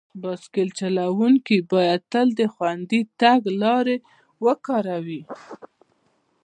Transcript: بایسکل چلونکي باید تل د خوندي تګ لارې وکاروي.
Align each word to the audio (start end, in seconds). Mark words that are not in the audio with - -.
بایسکل 0.21 0.69
چلونکي 0.79 1.57
باید 1.71 2.01
تل 2.11 2.27
د 2.39 2.41
خوندي 2.53 3.01
تګ 3.21 3.41
لارې 3.61 3.97
وکاروي. 4.45 5.21